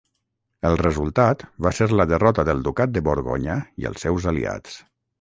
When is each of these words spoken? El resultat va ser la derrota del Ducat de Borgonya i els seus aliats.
El 0.69 0.77
resultat 0.81 1.45
va 1.67 1.73
ser 1.81 1.89
la 2.01 2.07
derrota 2.13 2.47
del 2.49 2.65
Ducat 2.71 2.97
de 2.99 3.07
Borgonya 3.11 3.63
i 3.85 3.91
els 3.95 4.09
seus 4.09 4.31
aliats. 4.37 4.85